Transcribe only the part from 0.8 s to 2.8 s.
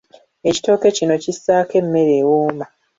kino kissaako emmere ewooma.